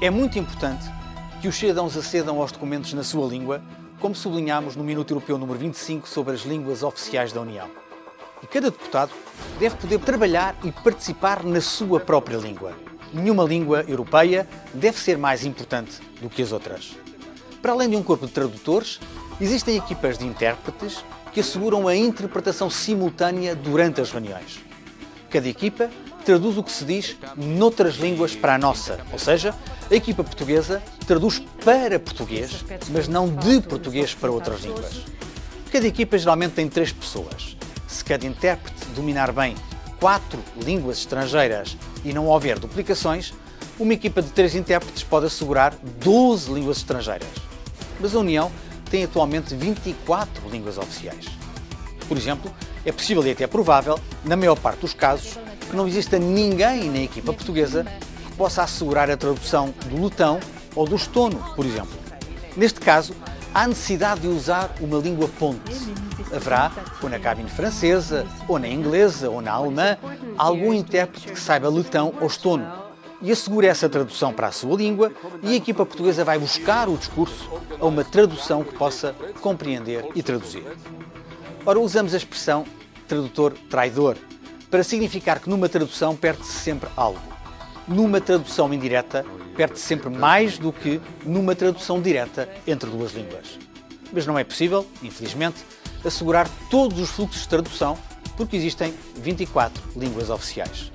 [0.00, 0.88] É muito importante
[1.42, 3.60] que os cidadãos acedam aos documentos na sua língua,
[3.98, 7.68] como sublinhamos no Minuto Europeu número 25 sobre as línguas oficiais da União.
[8.40, 9.10] E cada deputado
[9.58, 12.74] deve poder trabalhar e participar na sua própria língua.
[13.12, 16.96] Nenhuma língua europeia deve ser mais importante do que as outras.
[17.60, 19.00] Para além de um corpo de tradutores,
[19.40, 24.60] existem equipas de intérpretes que asseguram a interpretação simultânea durante as reuniões.
[25.28, 25.90] Cada equipa
[26.24, 29.52] traduz o que se diz noutras línguas para a nossa, ou seja,
[29.90, 35.04] a equipa portuguesa traduz para português, mas não de português para outras línguas.
[35.72, 37.56] Cada equipa geralmente tem três pessoas.
[37.86, 39.54] Se cada intérprete dominar bem
[39.98, 43.32] quatro línguas estrangeiras e não houver duplicações,
[43.78, 47.28] uma equipa de três intérpretes pode assegurar 12 línguas estrangeiras.
[47.98, 48.52] Mas a União
[48.90, 51.26] tem atualmente 24 línguas oficiais.
[52.06, 52.52] Por exemplo,
[52.84, 57.00] é possível e até provável, na maior parte dos casos, que não exista ninguém na
[57.00, 57.86] equipa portuguesa
[58.38, 60.38] possa assegurar a tradução do letão
[60.74, 61.98] ou do estono, por exemplo.
[62.56, 63.14] Neste caso,
[63.52, 65.60] há necessidade de usar uma língua ponte.
[66.32, 66.70] Haverá,
[67.02, 69.98] ou na cabine francesa, ou na inglesa, ou na alemã,
[70.36, 72.88] algum intérprete que saiba letão ou estono
[73.20, 76.96] e assegure essa tradução para a sua língua e a equipa portuguesa vai buscar o
[76.96, 77.50] discurso
[77.80, 80.64] a uma tradução que possa compreender e traduzir.
[81.66, 82.64] Ora, usamos a expressão
[83.08, 84.16] tradutor traidor
[84.70, 87.37] para significar que numa tradução perde-se sempre algo.
[87.88, 89.24] Numa tradução indireta,
[89.56, 93.58] perde-se sempre mais do que numa tradução direta entre duas línguas.
[94.12, 95.64] Mas não é possível, infelizmente,
[96.04, 97.98] assegurar todos os fluxos de tradução
[98.36, 100.92] porque existem 24 línguas oficiais.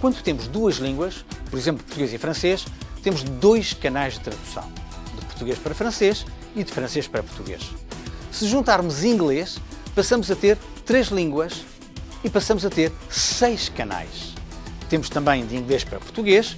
[0.00, 2.64] Quando temos duas línguas, por exemplo, português e francês,
[3.02, 4.70] temos dois canais de tradução,
[5.14, 6.24] de português para francês
[6.56, 7.70] e de francês para português.
[8.32, 9.58] Se juntarmos inglês,
[9.94, 11.64] passamos a ter três línguas
[12.22, 14.33] e passamos a ter seis canais.
[14.94, 16.56] Temos também de inglês para português,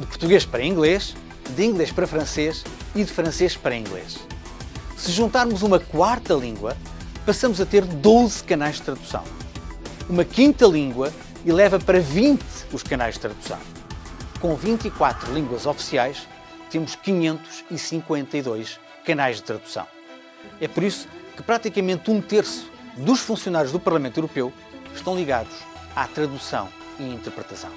[0.00, 1.14] de português para inglês,
[1.50, 2.64] de inglês para francês
[2.94, 4.16] e de francês para inglês.
[4.96, 6.74] Se juntarmos uma quarta língua,
[7.26, 9.22] passamos a ter 12 canais de tradução.
[10.08, 11.12] Uma quinta língua
[11.44, 12.42] eleva para 20
[12.72, 13.58] os canais de tradução.
[14.40, 16.26] Com 24 línguas oficiais,
[16.70, 19.86] temos 552 canais de tradução.
[20.58, 21.06] É por isso
[21.36, 24.50] que praticamente um terço dos funcionários do Parlamento Europeu
[24.94, 25.52] estão ligados
[25.94, 27.70] à tradução e interpretação.